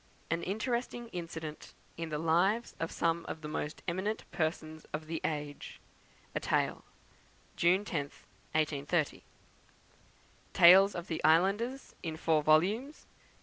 [0.31, 5.21] An interesting Incident in the Lives of some of the most eminent Persons of the
[5.23, 5.79] Age,
[6.33, 6.83] a Tale,
[7.55, 8.25] June 10th,
[8.55, 9.23] 1830.
[10.53, 13.05] Tales of the Islanders, in four volumes.